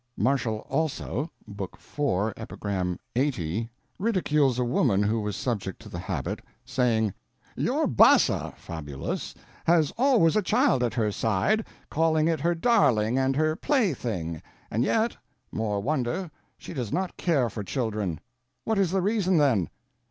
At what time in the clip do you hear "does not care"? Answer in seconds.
16.73-17.47